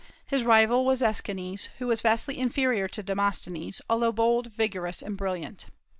[0.25, 5.67] His rival was Aeschines, who was vastly inferior to Demosthenes, although bold, vigorous, and brilliant.